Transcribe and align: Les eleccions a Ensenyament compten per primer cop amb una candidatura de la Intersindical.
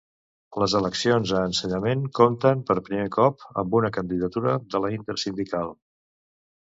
Les 0.61 0.73
eleccions 0.79 1.33
a 1.39 1.41
Ensenyament 1.49 2.01
compten 2.19 2.63
per 2.69 2.77
primer 2.89 3.05
cop 3.17 3.45
amb 3.65 3.77
una 3.81 3.93
candidatura 3.99 4.57
de 4.75 4.83
la 4.87 4.91
Intersindical. 5.01 5.71